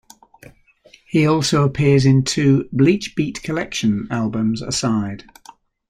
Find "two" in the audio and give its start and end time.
2.23-2.67